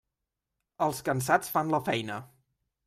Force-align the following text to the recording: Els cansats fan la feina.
Els 0.85 1.03
cansats 1.11 1.55
fan 1.57 1.73
la 1.77 1.85
feina. 1.91 2.21